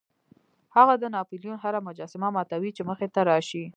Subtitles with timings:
[0.75, 3.63] هغه د ناپلیون هره مجسمه ماتوي چې مخې ته راشي.